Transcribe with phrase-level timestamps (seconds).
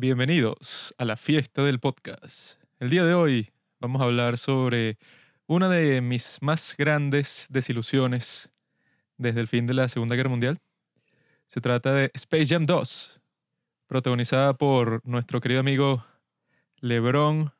[0.00, 2.62] Bienvenidos a la fiesta del podcast.
[2.78, 3.50] El día de hoy
[3.80, 4.96] vamos a hablar sobre
[5.48, 8.48] una de mis más grandes desilusiones
[9.16, 10.60] desde el fin de la Segunda Guerra Mundial.
[11.48, 13.20] Se trata de Space Jam 2,
[13.88, 16.06] protagonizada por nuestro querido amigo
[16.76, 17.52] LeBron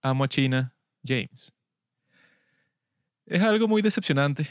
[0.00, 0.74] Amo a China
[1.06, 1.52] James.
[3.26, 4.48] Es algo muy decepcionante,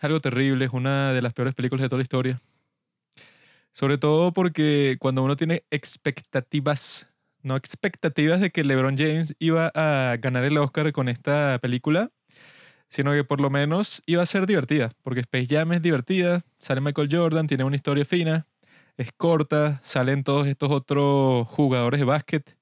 [0.00, 2.40] algo terrible, es una de las peores películas de toda la historia.
[3.72, 7.08] Sobre todo porque cuando uno tiene expectativas,
[7.42, 12.10] no expectativas de que LeBron James iba a ganar el Oscar con esta película,
[12.88, 16.80] sino que por lo menos iba a ser divertida, porque Space Jam es divertida, sale
[16.80, 18.46] Michael Jordan, tiene una historia fina,
[18.96, 22.56] es corta, salen todos estos otros jugadores de básquet.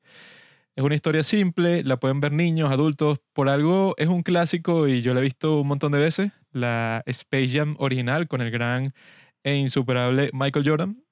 [0.77, 5.01] Es una historia simple, la pueden ver niños, adultos, por algo es un clásico y
[5.01, 8.95] yo la he visto un montón de veces, la Space Jam original con el gran
[9.43, 11.03] e insuperable Michael Jordan.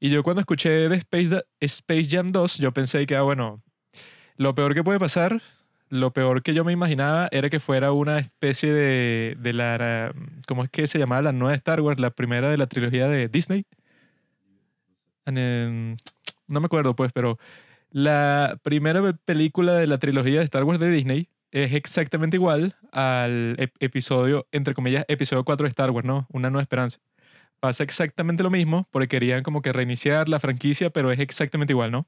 [0.00, 0.96] Y yo cuando escuché de
[1.60, 3.62] Space, Jam 2, yo pensé que, ah, bueno,
[4.36, 5.42] lo peor que puede pasar,
[5.88, 10.14] lo peor que yo me imaginaba era que fuera una especie de, de la,
[10.46, 11.98] ¿cómo es que se llamaba la nueva Star Wars?
[11.98, 13.66] La primera de la trilogía de Disney.
[15.26, 17.38] No me acuerdo, pues, pero
[17.90, 23.56] la primera película de la trilogía de Star Wars de Disney es exactamente igual al
[23.80, 26.26] episodio, entre comillas, episodio 4 de Star Wars, ¿no?
[26.30, 27.00] Una nueva esperanza
[27.60, 31.90] pasa exactamente lo mismo, porque querían como que reiniciar la franquicia, pero es exactamente igual,
[31.92, 32.06] ¿no?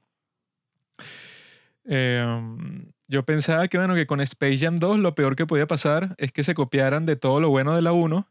[1.85, 6.15] Em, yo pensaba que, bueno, que con Space Jam 2 lo peor que podía pasar
[6.17, 8.27] es que se copiaran de todo lo bueno de la 1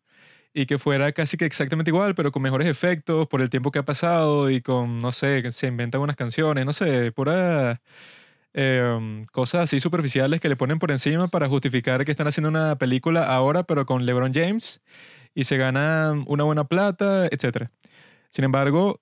[0.54, 3.80] y que fuera casi que exactamente igual, pero con mejores efectos por el tiempo que
[3.80, 7.80] ha pasado y con, no sé, que se inventan unas canciones, no sé, pura...
[8.52, 12.76] Em, cosas así superficiales que le ponen por encima para justificar que están haciendo una
[12.78, 14.80] película ahora, pero con LeBron James
[15.34, 17.70] y se ganan una buena plata, etc.
[18.30, 19.00] Sin embargo,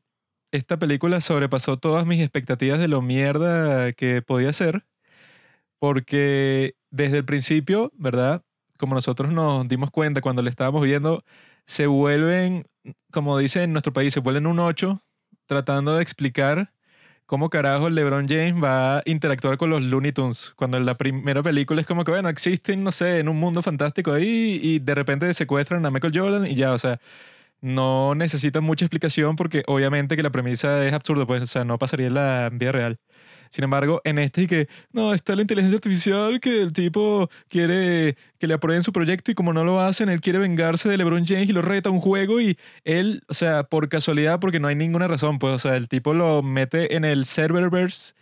[0.52, 4.86] esta película sobrepasó todas mis expectativas de lo mierda que podía ser,
[5.78, 8.42] porque desde el principio, ¿verdad?
[8.78, 11.24] Como nosotros nos dimos cuenta cuando le estábamos viendo,
[11.66, 12.66] se vuelven,
[13.12, 15.02] como dicen en nuestro país, se vuelven un 8
[15.46, 16.72] tratando de explicar
[17.28, 20.54] cómo carajo LeBron James va a interactuar con los Looney Tunes.
[20.56, 23.60] Cuando en la primera película es como que, bueno, existen, no sé, en un mundo
[23.60, 27.00] fantástico ahí y de repente secuestran a Michael Jordan y ya, o sea,
[27.60, 31.78] no necesitan mucha explicación porque obviamente que la premisa es absurda, pues, o sea, no
[31.78, 33.00] pasaría en la vida real.
[33.50, 38.16] Sin embargo, en este y que, no, está la inteligencia artificial que el tipo quiere
[38.38, 41.26] que le aprueben su proyecto y como no lo hacen, él quiere vengarse de LeBron
[41.26, 44.76] James y lo reta un juego y él, o sea, por casualidad, porque no hay
[44.76, 48.14] ninguna razón, pues, o sea, el tipo lo mete en el serververse,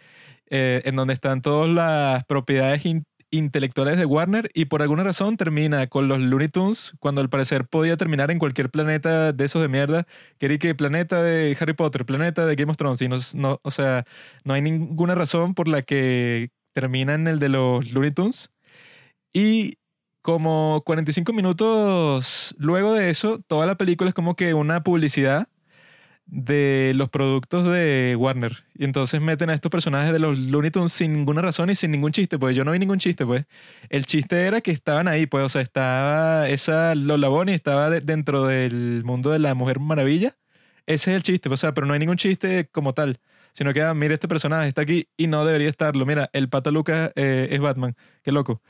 [0.50, 2.82] eh, en donde están todas las propiedades
[3.30, 7.66] intelectuales de Warner y por alguna razón termina con los Looney Tunes cuando al parecer
[7.66, 10.06] podía terminar en cualquier planeta de esos de mierda.
[10.38, 14.04] Quería que planeta de Harry Potter, planeta de Game of Thrones y no, o sea,
[14.44, 18.50] no hay ninguna razón por la que termina en el de los Looney Tunes.
[19.32, 19.78] Y
[20.22, 25.48] como 45 minutos luego de eso, toda la película es como que una publicidad
[26.26, 28.64] de los productos de Warner.
[28.74, 31.92] Y entonces meten a estos personajes de los Looney Tunes sin ninguna razón y sin
[31.92, 33.46] ningún chiste, pues yo no vi ningún chiste, pues.
[33.88, 38.46] El chiste era que estaban ahí, pues, o sea, estaba esa Lola Bonnie, estaba dentro
[38.46, 40.36] del mundo de la Mujer Maravilla.
[40.86, 43.20] Ese es el chiste, pues, o sea, pero no hay ningún chiste como tal,
[43.52, 46.06] sino que, ah, mira, este personaje está aquí y no debería estarlo.
[46.06, 48.62] Mira, el Pato Lucas eh, es Batman, qué loco.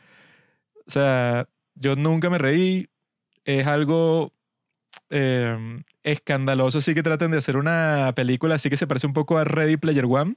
[0.87, 2.89] O sea, yo nunca me reí,
[3.45, 4.33] es algo
[5.09, 9.39] Em, escandaloso así que traten de hacer una película así que se parece un poco
[9.39, 10.37] a Ready Player One.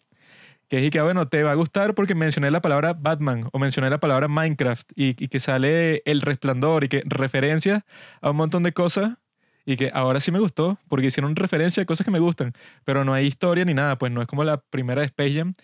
[0.67, 3.89] Que es que, bueno, te va a gustar porque mencioné la palabra Batman o mencioné
[3.89, 7.85] la palabra Minecraft y, que sale el resplandor y que referencia
[8.21, 9.17] a un montón de cosas
[9.65, 12.53] y que ahora sí me gustó porque hicieron referencia a cosas que me gustan,
[12.85, 15.55] pero no hay historia ni nada, pues no es como la primera de Space Jam,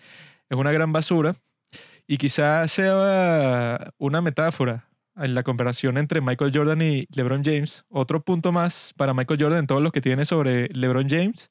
[0.50, 1.36] es una gran basura
[2.08, 7.84] y quizás sea una metáfora en la comparación entre Michael Jordan y LeBron James.
[7.88, 11.50] Otro punto más para Michael Jordan en todos los que tiene sobre LeBron James,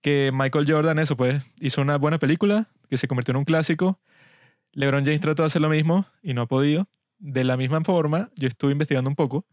[0.00, 4.00] que Michael Jordan, eso pues, hizo una buena película que se convirtió en un clásico.
[4.72, 6.88] LeBron James trató de hacer lo mismo y no ha podido.
[7.18, 9.46] De la misma forma, yo estuve investigando un poco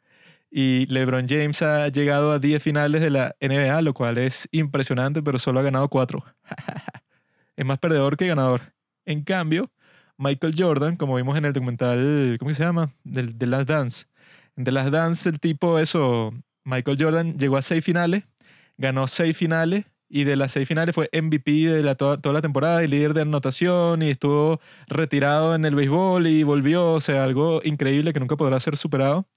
[0.49, 5.21] y LeBron James ha llegado a 10 finales de la NBA, lo cual es impresionante,
[5.21, 6.23] pero solo ha ganado 4.
[7.55, 8.73] es más perdedor que ganador.
[9.05, 9.71] En cambio,
[10.17, 12.93] Michael Jordan, como vimos en el documental, ¿cómo se llama?
[13.03, 14.05] De, The Last Dance.
[14.55, 16.33] En The Last Dance, el tipo, eso,
[16.63, 18.23] Michael Jordan llegó a seis finales,
[18.77, 22.83] ganó seis finales y de las seis finales fue MVP de la, toda, la temporada
[22.83, 27.61] y líder de anotación y estuvo retirado en el béisbol y volvió, o sea, algo
[27.63, 29.27] increíble que nunca podrá ser superado.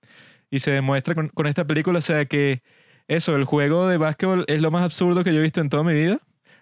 [0.50, 2.62] Y se demuestra con, con esta película, o sea, que
[3.08, 5.84] eso, el juego de básquetbol es lo más absurdo que yo he visto en toda
[5.84, 6.20] mi vida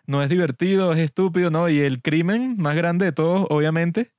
[0.09, 1.69] no es divertido, es estúpido, ¿no?
[1.69, 4.13] Y el crimen más grande de todos, obviamente,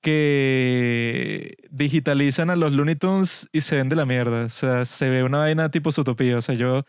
[0.00, 4.44] que digitalizan a los Looney Tunes y se ven de la mierda.
[4.46, 6.38] O sea, se ve una vaina tipo utopía.
[6.38, 6.84] O sea, yo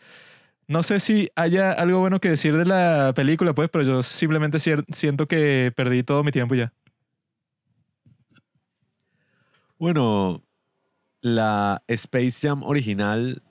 [0.68, 4.58] no sé si haya algo bueno que decir de la película, pues, pero yo simplemente
[4.60, 6.72] siento que perdí todo mi tiempo ya.
[9.78, 10.42] Bueno,
[11.20, 13.42] la Space Jam original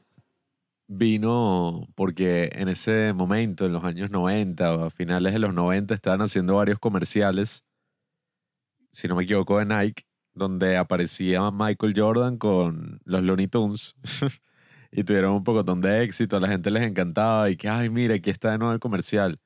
[0.97, 5.93] vino porque en ese momento, en los años 90 o a finales de los 90,
[5.93, 7.63] estaban haciendo varios comerciales,
[8.91, 10.03] si no me equivoco, de Nike,
[10.33, 13.95] donde aparecía Michael Jordan con los Looney Tunes.
[14.95, 18.15] y tuvieron un poco de éxito, a la gente les encantaba y que, ay, mira,
[18.15, 19.39] aquí está de nuevo el comercial.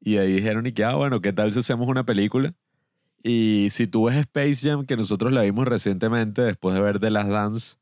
[0.00, 2.54] Y ahí dijeron, y que, ah, bueno, ¿qué tal si hacemos una película?
[3.22, 7.10] Y si tú ves Space Jam, que nosotros la vimos recientemente después de ver The
[7.10, 7.76] Last Dance,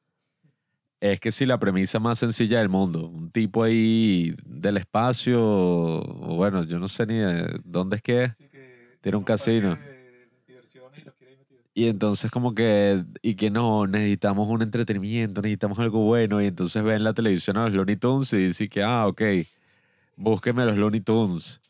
[1.13, 6.35] es que si la premisa más sencilla del mundo, un tipo ahí del espacio, o
[6.37, 8.33] bueno, yo no sé ni de dónde es que es,
[9.03, 9.79] tiene un casino.
[11.75, 16.83] Y entonces como que, y que no, necesitamos un entretenimiento, necesitamos algo bueno, y entonces
[16.83, 19.21] ven la televisión a los Looney Tunes y dice que, ah, ok,
[20.17, 21.61] búsqueme a los Looney Tunes.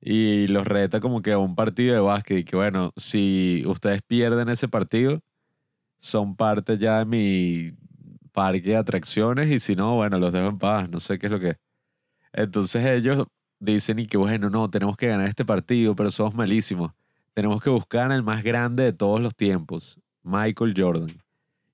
[0.00, 4.02] Y los reta como que a un partido de básquet y que, bueno, si ustedes
[4.02, 5.20] pierden ese partido,
[5.98, 7.72] son parte ya de mi
[8.34, 11.32] parque de atracciones y si no, bueno, los dejo en paz, no sé qué es
[11.32, 11.56] lo que es.
[12.34, 13.24] Entonces ellos
[13.60, 16.92] dicen y que, bueno, no, tenemos que ganar este partido, pero somos malísimos
[17.34, 21.20] tenemos que buscar al más grande de todos los tiempos, Michael Jordan.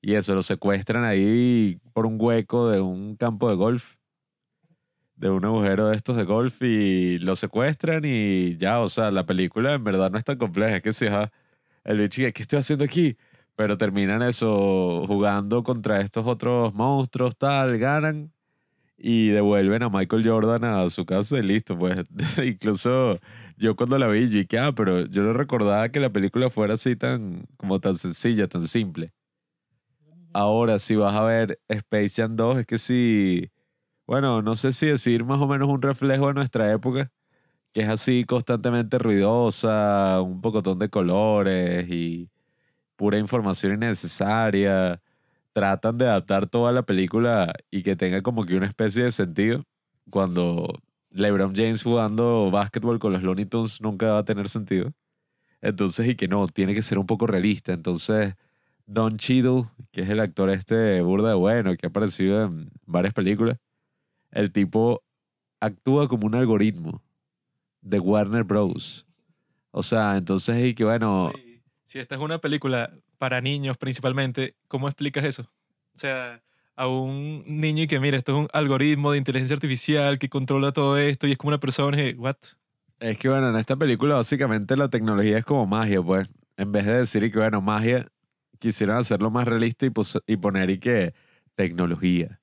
[0.01, 3.97] Y eso, lo secuestran ahí por un hueco de un campo de golf,
[5.17, 9.27] de un agujero de estos de golf, y lo secuestran y ya, o sea, la
[9.27, 11.05] película en verdad no es tan compleja, es que si
[11.85, 13.19] el bicho, ¿qué estoy haciendo aquí?
[13.61, 18.33] Pero terminan eso, jugando contra estos otros monstruos, tal, ganan
[18.97, 22.07] y devuelven a Michael Jordan a su casa y listo, pues.
[22.43, 23.21] Incluso
[23.59, 26.73] yo cuando la vi, yo dije, ah, pero yo no recordaba que la película fuera
[26.73, 29.13] así tan, como tan sencilla, tan simple.
[30.33, 33.51] Ahora, si vas a ver Space Jam 2, es que sí,
[34.07, 37.13] bueno, no sé si decir más o menos un reflejo de nuestra época,
[37.75, 42.31] que es así constantemente ruidosa, un pocotón de colores y
[43.01, 45.01] pura información innecesaria.
[45.55, 49.65] Tratan de adaptar toda la película y que tenga como que una especie de sentido
[50.11, 53.49] cuando LeBron James jugando básquetbol con los Looney
[53.81, 54.93] nunca va a tener sentido.
[55.63, 57.73] Entonces, y que no, tiene que ser un poco realista.
[57.73, 58.35] Entonces,
[58.85, 63.15] Don Cheadle, que es el actor este burda de bueno, que ha aparecido en varias
[63.15, 63.57] películas,
[64.31, 65.03] el tipo
[65.59, 67.03] actúa como un algoritmo
[67.81, 69.07] de Warner Bros.
[69.71, 71.33] O sea, entonces, y que bueno...
[71.91, 75.43] Si esta es una película para niños principalmente, ¿cómo explicas eso?
[75.43, 76.41] O sea,
[76.77, 80.71] a un niño y que, mira, esto es un algoritmo de inteligencia artificial que controla
[80.71, 82.37] todo esto y es como una persona y, ¿what?
[83.01, 86.29] Es que, bueno, en esta película básicamente la tecnología es como magia, pues.
[86.57, 88.07] En vez de decir que, bueno, magia,
[88.61, 89.91] quisieron hacerlo más realista y,
[90.29, 91.13] y poner y que
[91.57, 92.41] tecnología.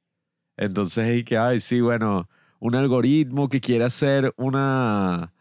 [0.57, 2.27] Entonces, y que, ay, sí, bueno,
[2.59, 5.31] un algoritmo que quiere hacer una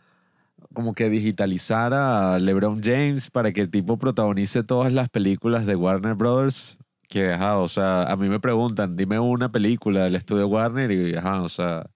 [0.76, 5.74] como que digitalizar a LeBron James para que el tipo protagonice todas las películas de
[5.74, 6.76] Warner Brothers
[7.08, 11.14] que, ajá, o sea, a mí me preguntan, dime una película del estudio Warner y,
[11.14, 11.86] ajá, o sea,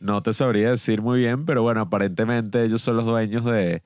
[0.00, 3.82] no te sabría decir muy bien, pero bueno, aparentemente ellos son los dueños de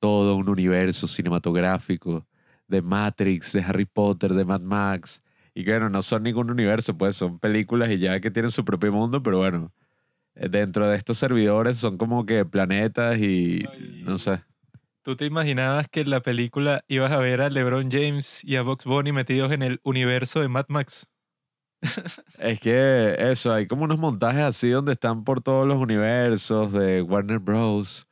[0.00, 2.26] todo un universo cinematográfico,
[2.68, 5.22] de Matrix, de Harry Potter, de Mad Max,
[5.54, 8.64] y que bueno, no son ningún universo, pues son películas y ya que tienen su
[8.66, 9.72] propio mundo, pero bueno,
[10.34, 13.64] dentro de estos servidores son como que planetas y
[14.04, 14.40] no sé.
[15.02, 18.62] ¿Tú te imaginabas que en la película ibas a ver a LeBron James y a
[18.62, 21.08] Vox Bunny metidos en el universo de Mad Max?
[22.38, 27.02] es que eso, hay como unos montajes así donde están por todos los universos de
[27.02, 28.06] Warner Bros.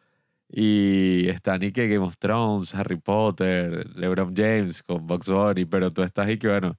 [0.53, 5.93] Y están y que Game of Thrones, Harry Potter, LeBron James con Vox Bunny, pero
[5.93, 6.77] tú estás y que bueno,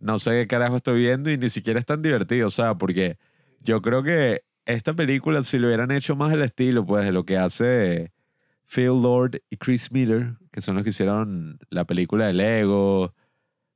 [0.00, 3.16] no sé qué carajo estoy viendo y ni siquiera es tan divertido, o sea, porque
[3.60, 7.24] yo creo que esta película, si lo hubieran hecho más el estilo, pues de lo
[7.24, 8.12] que hace
[8.64, 13.14] Phil Lord y Chris Miller, que son los que hicieron la película de Lego.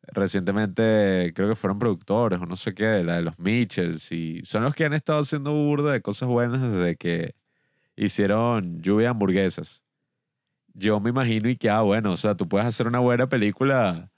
[0.02, 4.10] Recientemente creo que fueron productores o no sé qué, la de los Mitchells.
[4.10, 7.34] Y son los que han estado haciendo burda de cosas buenas desde que
[7.96, 9.82] hicieron lluvia de hamburguesas.
[10.74, 14.10] Yo me imagino y que, ah, bueno, o sea, tú puedes hacer una buena película.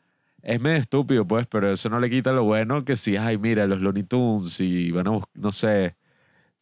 [0.43, 3.67] Es medio estúpido, pues, pero eso no le quita lo bueno que si, ay, mira,
[3.67, 5.97] los Looney Tunes y, bueno, no sé,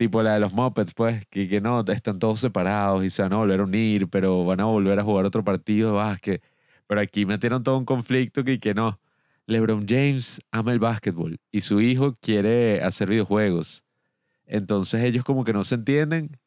[0.01, 3.35] Tipo la de los Muppets, pues, que, que no, están todos separados y se van
[3.35, 6.43] a volver a unir, pero van a volver a jugar otro partido de básquet.
[6.87, 8.99] Pero aquí metieron todo un conflicto que, que no.
[9.45, 13.85] LeBron James ama el básquetbol y su hijo quiere hacer videojuegos.
[14.47, 16.39] Entonces ellos como que no se entienden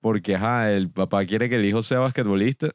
[0.00, 2.70] porque ajá, el papá quiere que el hijo sea basquetbolista,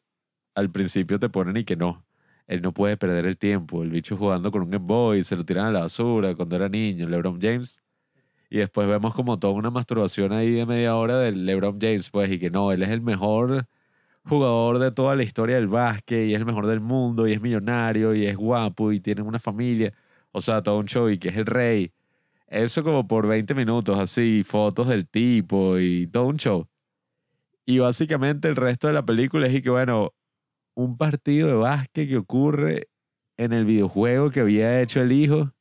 [0.55, 2.05] al principio te ponen y que no.
[2.47, 3.81] Él no puede perder el tiempo.
[3.81, 6.67] El bicho jugando con un Game Boy, se lo tiran a la basura cuando era
[6.67, 7.80] niño, LeBron James.
[8.51, 12.29] Y después vemos como toda una masturbación ahí de media hora del LeBron James, pues,
[12.31, 13.65] y que no, él es el mejor
[14.25, 17.41] jugador de toda la historia del básquet y es el mejor del mundo y es
[17.41, 19.93] millonario y es guapo y tiene una familia.
[20.33, 21.93] O sea, todo un show y que es el rey.
[22.47, 26.67] Eso como por 20 minutos, así, fotos del tipo y todo un show.
[27.65, 30.13] Y básicamente el resto de la película es y que, bueno,
[30.75, 32.89] un partido de básquet que ocurre
[33.37, 35.53] en el videojuego que había hecho el hijo.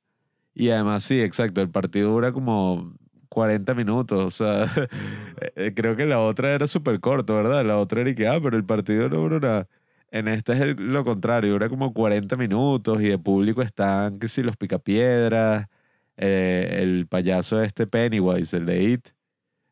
[0.54, 2.92] Y además, sí, exacto, el partido dura como
[3.30, 4.24] 40 minutos.
[4.24, 4.66] O sea,
[5.56, 7.64] eh, creo que la otra era súper corto, ¿verdad?
[7.64, 9.68] La otra era y que, ah, pero el partido no dura nada.
[10.10, 14.42] En esta es lo contrario, dura como 40 minutos y de público están, que si
[14.42, 15.68] los picapiedras,
[16.16, 19.08] eh, el payaso este Pennywise, el de It,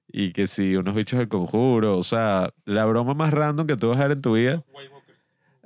[0.06, 3.88] y que si unos bichos del conjuro, o sea, la broma más random que tú
[3.88, 4.64] vas a ver en tu vida,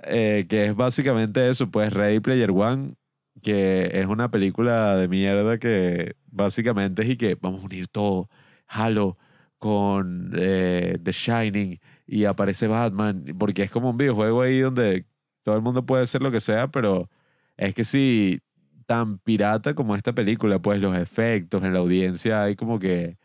[0.04, 2.94] eh, que es básicamente eso, pues Ready Player One,
[3.42, 8.28] que es una película de mierda que básicamente es y que vamos a unir todo,
[8.66, 9.18] Halo
[9.58, 15.06] con eh, The Shining y aparece Batman, porque es como un videojuego ahí donde
[15.44, 17.08] todo el mundo puede hacer lo que sea, pero
[17.56, 18.40] es que si
[18.86, 23.18] tan pirata como esta película, pues los efectos en la audiencia hay como que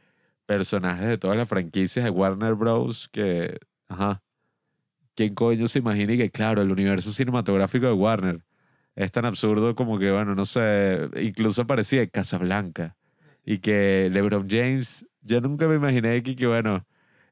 [0.46, 3.10] personajes de todas las franquicias de Warner Bros.
[3.12, 3.58] que,
[3.90, 4.24] ajá,
[5.16, 8.47] ¿quién coño se imagina y que, claro, el universo cinematográfico de Warner
[8.98, 12.98] es tan absurdo como que, bueno, no sé, incluso parecía Casablanca
[13.46, 16.86] y que LeBron James, yo nunca me imaginé que, que bueno,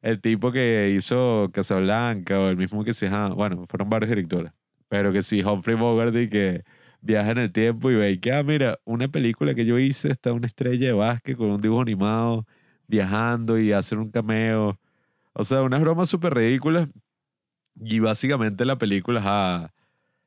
[0.04, 4.52] el tipo que hizo Casablanca o el mismo que se, ajá, bueno, fueron varios directores,
[4.90, 6.64] pero que sí, Humphrey Bogart y que
[7.02, 10.34] viaja en el tiempo y ve que, ah, mira, una película que yo hice está
[10.34, 12.46] una estrella de básquet con un dibujo animado
[12.88, 14.80] viajando y hacer un cameo.
[15.34, 16.90] O sea, unas bromas súper ridículas.
[17.76, 19.74] Y básicamente la película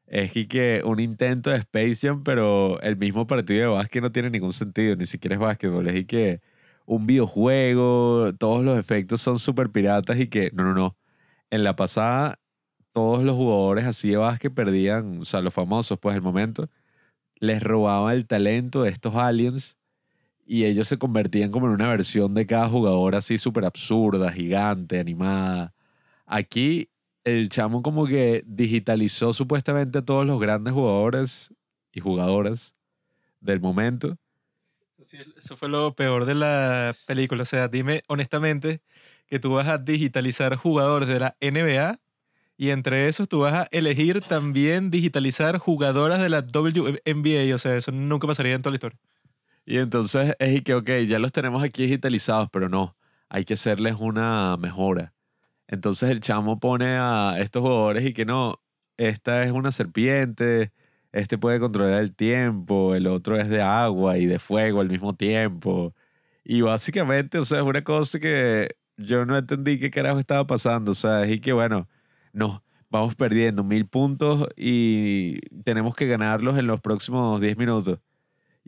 [0.09, 4.31] es que un intento de Space Jam, pero el mismo partido de básquet no tiene
[4.31, 5.87] ningún sentido, ni siquiera es básquetbol.
[5.89, 6.41] Es que
[6.87, 10.97] un videojuego, todos los efectos son súper piratas y que, no, no, no.
[11.51, 12.41] En la pasada,
[12.93, 16.71] todos los jugadores así de básquet perdían, o sea, los famosos, pues el momento,
[17.41, 19.77] les robaban el talento de estos aliens
[20.47, 24.99] y ellos se convertían como en una versión de cada jugador así súper absurda, gigante,
[25.01, 25.75] animada.
[26.27, 26.91] Aquí
[27.31, 31.53] el chamo como que digitalizó supuestamente a todos los grandes jugadores
[31.93, 32.75] y jugadoras
[33.41, 34.17] del momento.
[34.99, 37.43] eso fue lo peor de la película.
[37.43, 38.81] O sea, dime honestamente
[39.27, 42.01] que tú vas a digitalizar jugadores de la NBA
[42.57, 47.55] y entre esos tú vas a elegir también digitalizar jugadoras de la WNBA.
[47.55, 48.99] O sea, eso nunca pasaría en toda la historia.
[49.65, 52.97] Y entonces es que, ok, ya los tenemos aquí digitalizados, pero no,
[53.29, 55.13] hay que hacerles una mejora.
[55.69, 58.61] Entonces el chamo pone a estos jugadores y que no,
[58.97, 60.73] esta es una serpiente,
[61.13, 65.15] este puede controlar el tiempo, el otro es de agua y de fuego al mismo
[65.15, 65.95] tiempo.
[66.45, 70.93] Y básicamente, o sea, es una cosa que yo no entendí qué carajo estaba pasando.
[70.93, 71.89] O sea, es que, bueno,
[72.33, 78.01] no, vamos perdiendo mil puntos y tenemos que ganarlos en los próximos 10 minutos.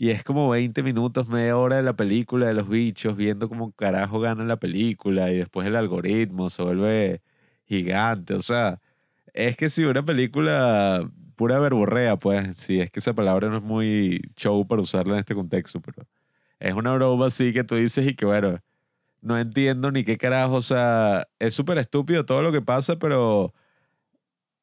[0.00, 3.72] Y es como 20 minutos, media hora de la película de los bichos, viendo cómo
[3.72, 7.22] carajo ganan la película y después el algoritmo se vuelve
[7.66, 8.32] gigante.
[8.34, 8.80] O sea,
[9.34, 13.62] es que si una película pura verborrea, pues, sí, es que esa palabra no es
[13.62, 16.06] muy show para usarla en este contexto, pero
[16.60, 18.58] es una broma así que tú dices y que bueno,
[19.22, 23.54] no entiendo ni qué carajo, o sea, es súper estúpido todo lo que pasa, pero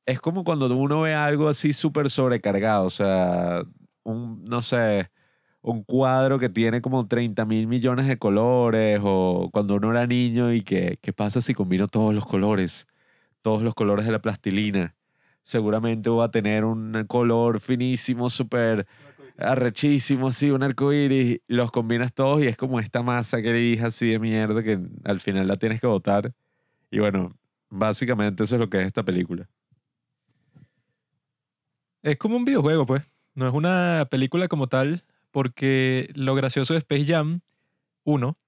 [0.05, 3.63] es como cuando uno ve algo así súper sobrecargado, o sea,
[4.03, 5.11] un, no sé,
[5.67, 10.53] un cuadro que tiene como 30 mil millones de colores o cuando uno era niño
[10.53, 12.87] y que, ¿qué pasa si combino todos los colores?
[13.41, 14.95] Todos los colores de la plastilina.
[15.41, 18.87] Seguramente va a tener un color finísimo, súper
[19.37, 21.41] arrechísimo, así, un arco iris.
[21.47, 25.19] Los combinas todos y es como esta masa que dije así de mierda que al
[25.19, 26.33] final la tienes que botar.
[26.91, 27.35] Y bueno,
[27.69, 29.49] básicamente eso es lo que es esta película.
[32.03, 33.03] Es como un videojuego, pues.
[33.35, 35.03] No es una película como tal,
[35.37, 37.41] porque lo gracioso de Space Jam
[38.05, 38.39] 1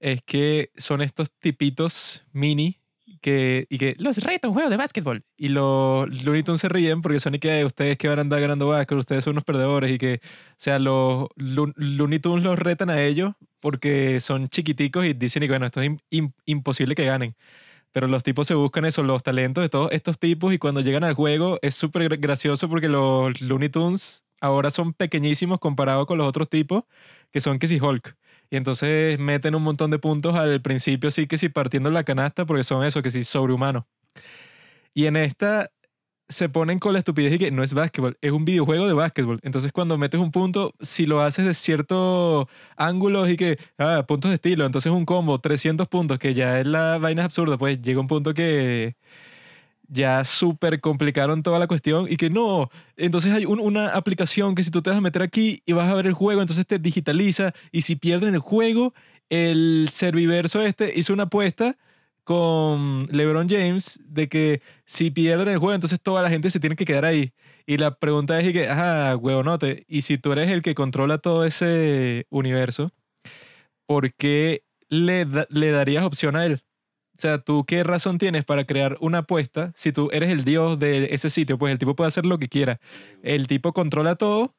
[0.00, 2.80] es que son estos tipitos mini
[3.20, 5.24] que, y que los reta un juego de básquetbol.
[5.36, 8.40] Y los Looney Tunes se ríen porque son y que ustedes que van a andar
[8.40, 12.88] ganando básquet, ustedes son unos perdedores y que, o sea, los Looney Tunes los retan
[12.88, 15.90] a ellos porque son chiquiticos y dicen que, bueno, esto es
[16.46, 17.36] imposible que ganen.
[17.92, 21.04] Pero los tipos se buscan eso, los talentos de todos estos tipos y cuando llegan
[21.04, 26.28] al juego es súper gracioso porque los Looney Tunes ahora son pequeñísimos comparados con los
[26.28, 26.84] otros tipos
[27.30, 28.16] que son que si Hulk.
[28.50, 32.44] Y entonces meten un montón de puntos al principio, sí que sí partiendo la canasta,
[32.44, 33.84] porque son eso, que sí, sobrehumanos.
[34.94, 35.70] Y en esta
[36.28, 39.40] se ponen con la estupidez y que no es básquetbol, es un videojuego de básquetbol.
[39.42, 44.30] Entonces cuando metes un punto, si lo haces de cierto ángulo y que, ah, puntos
[44.30, 48.00] de estilo, entonces un combo, 300 puntos, que ya es la vaina absurda, pues llega
[48.00, 48.96] un punto que
[49.92, 54.70] ya súper complicaron toda la cuestión y que no, entonces hay una aplicación que si
[54.70, 57.52] tú te vas a meter aquí y vas a ver el juego, entonces te digitaliza
[57.70, 58.94] y si pierden el juego,
[59.28, 61.76] el serviverso este hizo una apuesta
[62.24, 66.76] con LeBron James de que si pierden el juego, entonces toda la gente se tiene
[66.76, 67.32] que quedar ahí.
[67.66, 71.44] Y la pregunta es que, ajá, huevonote, y si tú eres el que controla todo
[71.44, 72.92] ese universo,
[73.86, 76.62] ¿por qué le, le darías opción a él?
[77.22, 80.76] O sea, ¿tú qué razón tienes para crear una apuesta si tú eres el dios
[80.80, 81.56] de ese sitio?
[81.56, 82.80] Pues el tipo puede hacer lo que quiera.
[83.22, 84.56] El tipo controla todo,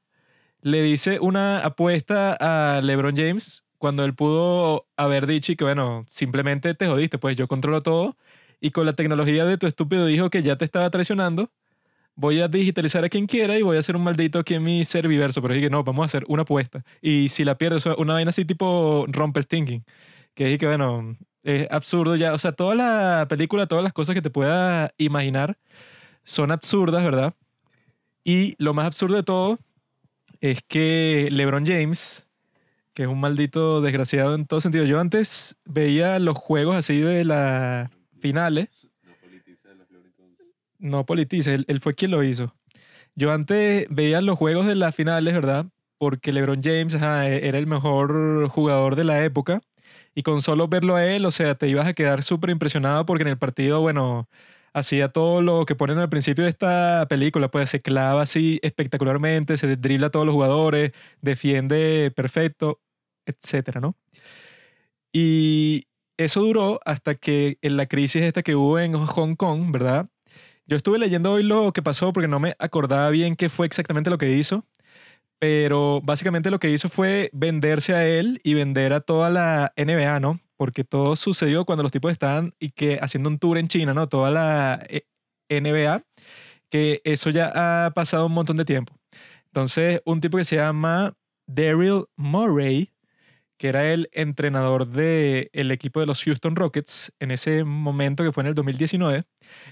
[0.61, 6.73] le dice una apuesta a LeBron James cuando él pudo haber dicho que, bueno, simplemente
[6.73, 8.15] te jodiste, pues yo controlo todo
[8.61, 11.51] y con la tecnología de tu estúpido hijo que ya te estaba traicionando,
[12.15, 14.85] voy a digitalizar a quien quiera y voy a hacer un maldito aquí en mi
[14.85, 15.41] serviverso.
[15.41, 16.85] Pero dije, no, vamos a hacer una apuesta.
[17.01, 19.83] Y si la pierdo, una vaina así tipo romper thinking.
[20.33, 22.33] Que dije que, bueno, es absurdo ya.
[22.33, 25.57] O sea, toda la película, todas las cosas que te pueda imaginar
[26.23, 27.33] son absurdas, ¿verdad?
[28.23, 29.59] Y lo más absurdo de todo
[30.41, 32.25] es que LeBron James
[32.93, 34.85] que es un maldito desgraciado en todo sentido.
[34.85, 38.87] Yo antes veía los juegos así de las finales.
[40.77, 42.53] No politice, él, él fue quien lo hizo.
[43.15, 45.65] Yo antes veía los juegos de las finales, ¿verdad?
[45.97, 49.61] Porque LeBron James e, era el mejor jugador de la época.
[50.15, 53.23] Y con solo verlo a él, o sea, te ibas a quedar súper impresionado porque
[53.23, 54.27] en el partido, bueno,
[54.73, 59.57] hacía todo lo que ponen al principio de esta película, pues se clava así espectacularmente,
[59.57, 60.91] se dribla a todos los jugadores,
[61.21, 62.79] defiende perfecto
[63.25, 63.95] etcétera, ¿no?
[65.11, 65.85] Y
[66.17, 70.09] eso duró hasta que en la crisis esta que hubo en Hong Kong, ¿verdad?
[70.67, 74.09] Yo estuve leyendo hoy lo que pasó porque no me acordaba bien qué fue exactamente
[74.09, 74.65] lo que hizo,
[75.43, 80.21] pero básicamente lo que hizo fue venderse a él y vender a toda la NBA,
[80.21, 80.39] ¿no?
[80.55, 84.07] Porque todo sucedió cuando los tipos estaban y que haciendo un tour en China, ¿no?
[84.07, 85.03] Toda la eh,
[85.49, 86.05] NBA,
[86.69, 87.51] que eso ya
[87.85, 88.97] ha pasado un montón de tiempo.
[89.47, 92.93] Entonces, un tipo que se llama Daryl Murray,
[93.57, 98.31] que era el entrenador del el equipo de los Houston Rockets en ese momento que
[98.31, 99.25] fue en el 2019,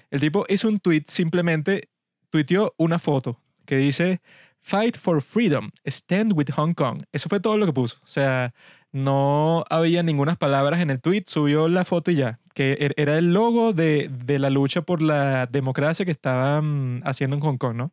[0.10, 1.88] el tipo hizo un tweet, simplemente
[2.30, 4.20] tuiteó una foto que dice
[4.62, 7.04] Fight for Freedom, Stand with Hong Kong.
[7.12, 7.98] Eso fue todo lo que puso.
[8.04, 8.54] O sea,
[8.92, 13.18] no había ninguna palabras en el tweet, subió la foto y ya, que er, era
[13.18, 17.76] el logo de, de la lucha por la democracia que estaban haciendo en Hong Kong,
[17.76, 17.92] ¿no?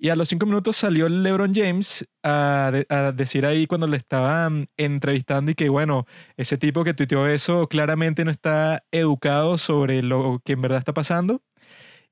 [0.00, 2.70] Y a los cinco minutos salió LeBron James a,
[3.16, 8.24] decir ahí cuando le estaban entrevistando y que, bueno, ese tipo que tuiteó eso claramente
[8.24, 11.42] no está educado sobre lo que en verdad está pasando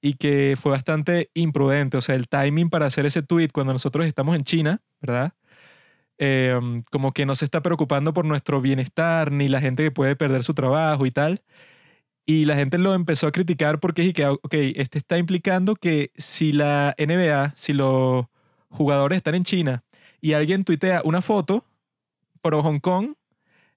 [0.00, 1.96] y que fue bastante imprudente.
[1.96, 5.32] O sea, el timing para hacer ese tweet cuando nosotros estamos en China, ¿verdad?
[6.18, 10.16] Em, como que no se está preocupando por nuestro bienestar ni la gente que puede
[10.16, 11.42] perder su trabajo y tal.
[12.26, 16.10] Y la gente lo empezó a criticar porque dije que, ok, este está implicando que
[16.16, 18.26] si la NBA, si los
[18.68, 19.84] jugadores están en China
[20.20, 21.64] y alguien tuitea una foto
[22.42, 23.14] por Hong Kong,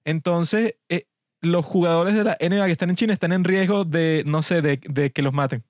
[0.04, 1.06] entonces eh,
[1.40, 4.62] los jugadores de la NBA que están en China están en riesgo de, no sé,
[4.62, 5.64] de, de que los maten.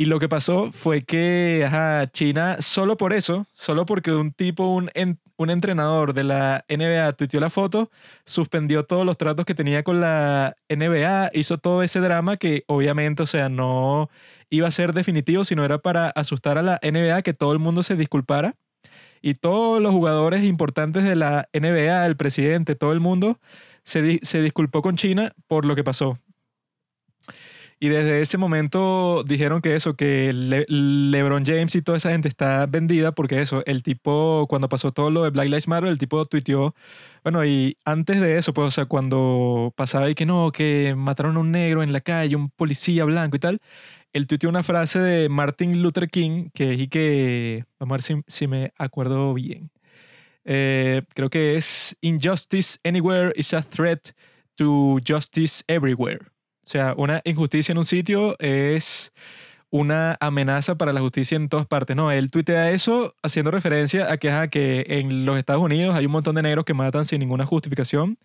[0.00, 1.68] Y lo que pasó fue que
[2.12, 4.88] China, solo por eso, solo porque un tipo, un,
[5.36, 7.90] un entrenador de la NBA tuiteó la foto,
[8.24, 13.24] suspendió todos los tratos que tenía con la NBA, hizo todo ese drama que obviamente,
[13.24, 14.08] o sea, no
[14.50, 17.82] iba a ser definitivo, sino era para asustar a la NBA, que todo el mundo
[17.82, 18.54] se disculpara.
[19.20, 23.40] Y todos los jugadores importantes de la NBA, el presidente, todo el mundo,
[23.82, 26.18] se, se disculpó con China por lo que pasó.
[27.80, 32.66] Y desde ese momento dijeron que eso, que LeBron James y toda esa gente está
[32.66, 36.26] vendida porque eso, el tipo, cuando pasó todo lo de Black Lives Matter, el tipo
[36.26, 36.74] tuiteó,
[37.22, 41.36] bueno, y antes de eso, pues, o sea, cuando pasaba y que no, que mataron
[41.36, 43.60] a un negro en la calle, un policía blanco y tal,
[44.12, 48.14] él tuiteó una frase de Martin Luther King que y que, vamos a ver si,
[48.26, 49.70] si me acuerdo bien.
[50.44, 54.12] Eh, creo que es Injustice anywhere is a threat
[54.56, 56.26] to justice everywhere.
[56.68, 59.10] O sea, una injusticia en un sitio es
[59.70, 61.96] una amenaza para la justicia en todas partes.
[61.96, 66.12] No, él tuitea eso haciendo referencia a que, que en los Estados Unidos hay un
[66.12, 68.18] montón de negros que matan sin ninguna justificación,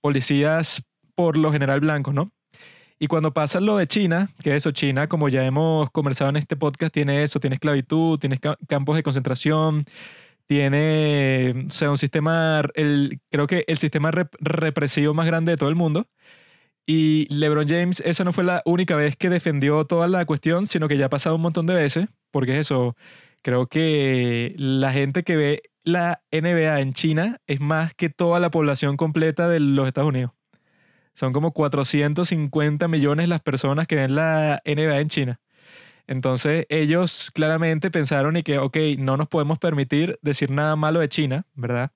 [0.00, 0.82] policías
[1.14, 2.32] por lo general blancos, ¿no?
[2.98, 6.56] Y cuando pasa lo de China, que eso, China, como ya hemos conversado en este
[6.56, 9.84] podcast, tiene eso, tiene esclavitud, tiene campos de concentración,
[10.46, 15.56] tiene, o sea, un sistema, el, creo que el sistema rep- represivo más grande de
[15.56, 16.08] todo el mundo.
[16.86, 20.86] Y LeBron James, esa no fue la única vez que defendió toda la cuestión, sino
[20.88, 22.94] que ya ha pasado un montón de veces, porque es eso,
[23.42, 28.50] creo que la gente que ve la NBA en China es más que toda la
[28.50, 30.32] población completa de los Estados Unidos.
[31.14, 35.40] Son como 450 millones las personas que ven la NBA en China.
[36.06, 41.08] Entonces ellos claramente pensaron y que, ok, no nos podemos permitir decir nada malo de
[41.08, 41.92] China, ¿verdad?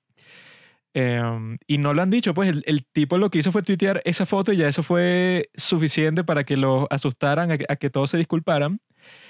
[0.94, 4.00] Em, y no lo han dicho, pues el, el tipo lo que hizo fue tuitear
[4.04, 7.90] esa foto y ya eso fue suficiente para que lo asustaran, a que, a que
[7.90, 8.80] todos se disculparan.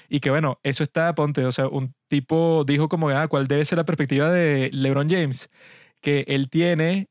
[0.09, 3.65] Y que bueno, eso está, ponte, o sea, un tipo dijo como, ah, ¿cuál debe
[3.65, 5.49] ser la perspectiva de LeBron James?
[6.01, 7.09] Que él tiene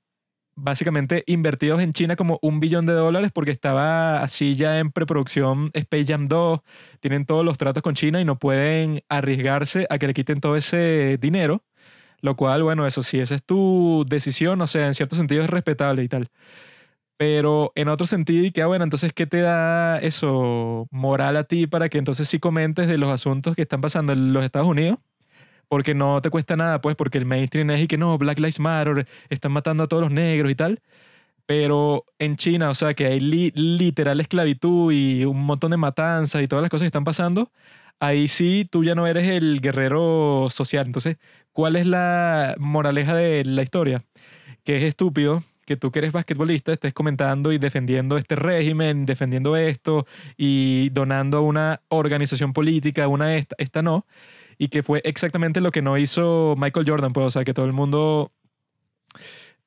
[0.59, 5.71] básicamente invertidos en China como un billón de dólares porque estaba así ya en preproducción
[5.73, 6.61] Space Jam 2,
[7.01, 10.57] tienen todos los tratos con China y no pueden arriesgarse a que le quiten todo
[10.57, 11.65] ese dinero,
[12.21, 15.51] lo cual, bueno, eso sí, esa es tu decisión, o sea, en cierto sentido es
[15.51, 16.29] respetable y tal.
[17.17, 21.45] Pero en otro sentido, y que, ah, bueno, entonces, ¿qué te da eso moral a
[21.45, 24.69] ti para que entonces sí comentes de los asuntos que están pasando en los Estados
[24.69, 24.99] Unidos?
[25.69, 28.61] Porque no te cuesta nada, pues, porque el mainstream es y que no, Black Lives
[28.61, 30.81] Matter, están matando a todos los negros y tal.
[31.47, 36.43] Pero en China, o sea, que hay li- literal esclavitud y un montón de matanzas
[36.43, 37.51] y todas las cosas que están pasando,
[38.01, 40.87] ahí sí tú ya no eres el guerrero social.
[40.87, 41.17] Entonces,
[41.53, 44.05] ¿cuál es la moraleja de la historia?
[44.65, 49.55] Que es estúpido que tú que eres basquetbolista estés comentando y defendiendo este régimen, defendiendo
[49.55, 50.07] esto
[50.39, 54.07] y donando a una organización política, una esta, esta no,
[54.57, 57.67] y que fue exactamente lo que no hizo Michael Jordan, pues, o sea, que todo
[57.67, 58.33] el mundo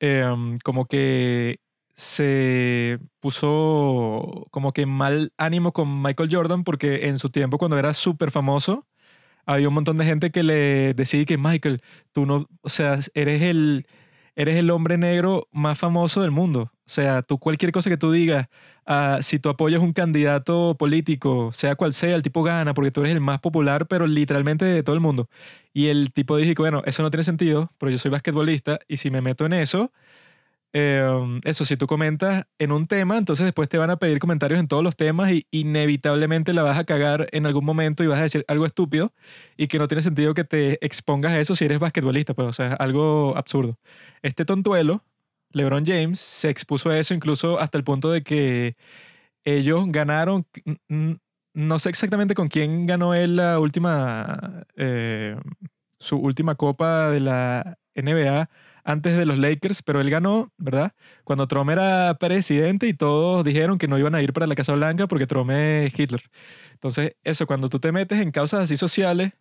[0.00, 1.60] em, como que
[1.96, 7.94] se puso como que mal ánimo con Michael Jordan porque en su tiempo cuando era
[7.94, 8.86] súper famoso
[9.46, 13.42] había un montón de gente que le decía que Michael, tú no, o sea, eres
[13.42, 13.86] el,
[14.36, 16.72] eres el hombre negro más famoso del mundo.
[16.86, 18.48] O sea, tú cualquier cosa que tú digas,
[18.86, 23.00] ah, si tú apoyas un candidato político, sea cual sea, el tipo gana porque tú
[23.00, 25.28] eres el más popular, pero literalmente de todo el mundo.
[25.72, 29.10] Y el tipo dijo, bueno, eso no tiene sentido, pero yo soy basquetbolista y si
[29.10, 29.92] me meto en eso,
[30.74, 34.58] eh, eso, si tú comentas en un tema, entonces después te van a pedir comentarios
[34.58, 38.20] en todos los temas y inevitablemente la vas a cagar en algún momento y vas
[38.20, 39.12] a decir algo estúpido
[39.56, 42.52] y que no tiene sentido que te expongas a eso si eres basquetbolista, pues, o
[42.52, 43.78] sea, algo absurdo.
[44.22, 45.04] Este tontuelo,
[45.50, 48.76] LeBron James, se expuso a eso incluso hasta el punto de que
[49.44, 50.46] ellos ganaron,
[51.54, 55.36] no sé exactamente con quién ganó él la última, eh,
[55.98, 58.48] su última copa de la NBA
[58.84, 60.92] antes de los Lakers, pero él ganó, ¿verdad?
[61.24, 64.74] Cuando Trump era presidente y todos dijeron que no iban a ir para la Casa
[64.74, 66.22] Blanca porque Trump es Hitler.
[66.74, 69.32] Entonces, eso, cuando tú te metes en causas así sociales,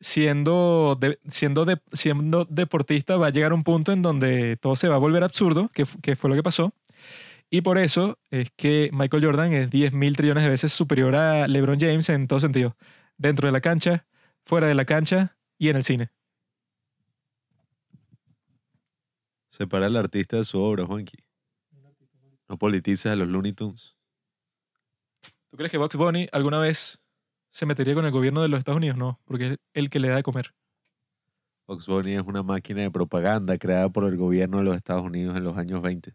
[0.00, 4.88] siendo, de- siendo, de- siendo deportista, va a llegar un punto en donde todo se
[4.88, 6.74] va a volver absurdo, que, que fue lo que pasó.
[7.50, 11.48] Y por eso es que Michael Jordan es 10 mil trillones de veces superior a
[11.48, 12.76] LeBron James en todo sentido.
[13.18, 14.06] Dentro de la cancha,
[14.44, 16.10] fuera de la cancha y en el cine.
[19.52, 21.18] Separa al artista de su obra, Juanqui.
[22.48, 23.94] No politices a los Looney Tunes.
[25.50, 26.98] ¿Tú crees que Bugs Bunny alguna vez
[27.50, 28.96] se metería con el gobierno de los Estados Unidos?
[28.96, 30.54] No, porque es el que le da de comer.
[31.66, 35.36] Fox Bunny es una máquina de propaganda creada por el gobierno de los Estados Unidos
[35.36, 36.14] en los años 20.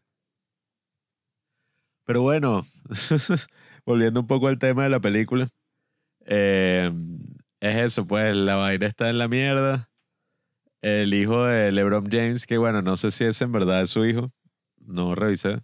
[2.06, 2.66] Pero bueno,
[3.86, 5.50] volviendo un poco al tema de la película,
[6.26, 6.92] eh,
[7.60, 9.87] es eso, pues la vaina está en la mierda.
[10.82, 14.32] El hijo de LeBron James, que bueno, no sé si es en verdad su hijo,
[14.80, 15.62] no revisé.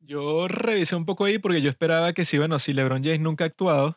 [0.00, 3.44] Yo revisé un poco ahí porque yo esperaba que si, bueno, si LeBron James nunca
[3.44, 3.96] ha actuado, o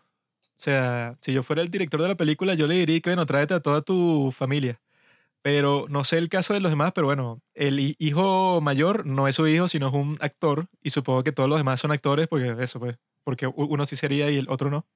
[0.56, 3.54] sea, si yo fuera el director de la película, yo le diría que, bueno, tráete
[3.56, 4.82] a toda tu familia.
[5.44, 9.28] Pero no sé el caso de los demás, pero bueno, el hi- hijo mayor no
[9.30, 10.68] es su hijo, sino es un actor.
[10.84, 14.32] Y supongo que todos los demás son actores, porque eso, pues, porque uno sí sería
[14.32, 14.88] y el otro no.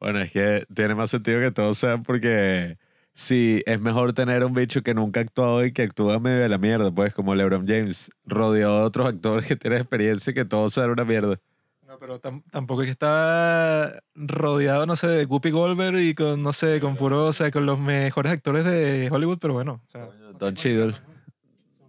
[0.00, 2.78] Bueno, es que tiene más sentido que todo sea porque
[3.14, 6.48] sí, es mejor tener un bicho que nunca ha actuado y que actúa medio de
[6.48, 10.44] la mierda, pues como LeBron James, rodeado de otros actores que tienen experiencia y que
[10.44, 11.38] todo sea una mierda.
[11.86, 16.42] No, pero tam- tampoco es que está rodeado, no sé, de Whoopi Goldberg y con,
[16.42, 19.80] no sé, con puro, o sea, con los mejores actores de Hollywood, pero bueno.
[19.86, 20.94] O sea, Don Cheadle.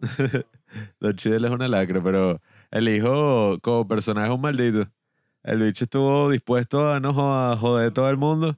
[1.00, 2.40] Don Cheadle es una lacra, pero
[2.72, 4.88] el hijo como personaje es un maldito.
[5.44, 7.10] El bicho estuvo dispuesto a no
[7.52, 8.58] a joder a todo el mundo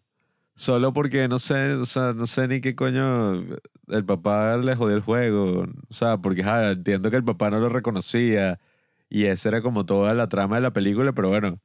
[0.57, 3.43] solo porque no sé, o sea, no sé ni qué coño
[3.87, 5.67] el papá le jodió el juego.
[5.89, 8.59] O sea, porque ja, entiendo que el papá no lo reconocía
[9.09, 11.59] y esa era como toda la trama de la película, pero bueno,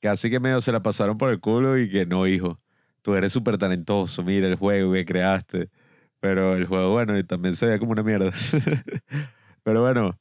[0.00, 2.60] casi que medio se la pasaron por el culo y que no, hijo,
[3.02, 5.70] tú eres súper talentoso, mira el juego que creaste.
[6.20, 8.32] Pero el juego, bueno, y también se veía como una mierda.
[9.64, 10.18] Pero bueno,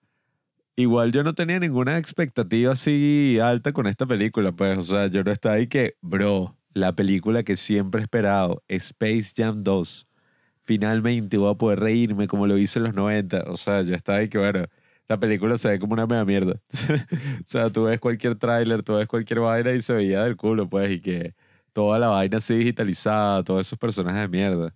[0.75, 5.23] igual yo no tenía ninguna expectativa así alta con esta película, pues, o sea, yo
[5.23, 10.07] no estaba ahí que, bro, la película que siempre he esperado, Space Jam 2,
[10.61, 14.19] finalmente voy a poder reírme como lo hice en los 90, o sea, yo estaba
[14.19, 14.65] ahí que, bueno,
[15.07, 16.61] la película se ve como una mega mierda.
[17.41, 20.69] o sea, tú ves cualquier tráiler, tú ves cualquier vaina y se veía del culo,
[20.69, 21.33] pues, y que
[21.73, 24.73] toda la vaina así digitalizada, todos esos personajes de mierda.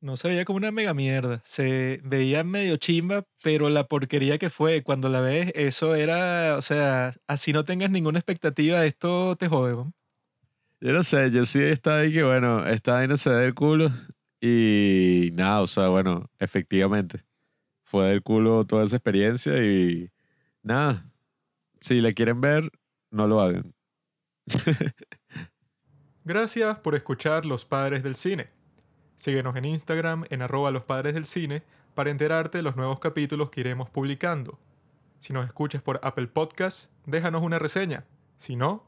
[0.00, 1.40] No se veía como una mega mierda.
[1.44, 6.62] Se veía medio chimba, pero la porquería que fue cuando la ves, eso era, o
[6.62, 9.72] sea, así no tengas ninguna expectativa, esto te jode.
[9.72, 9.92] ¿no?
[10.80, 13.90] Yo no sé, yo sí estaba ahí que, bueno, esta vaina se da del culo
[14.40, 17.24] y nada, o sea, bueno, efectivamente,
[17.82, 20.10] fue del culo toda esa experiencia y
[20.62, 21.10] nada,
[21.80, 22.70] si la quieren ver,
[23.10, 23.74] no lo hagan.
[26.24, 28.50] Gracias por escuchar Los Padres del Cine.
[29.16, 31.64] Síguenos en Instagram en arroba los padres del cine
[31.96, 34.60] para enterarte de los nuevos capítulos que iremos publicando.
[35.18, 38.04] Si nos escuchas por Apple Podcast, déjanos una reseña.
[38.36, 38.87] Si no,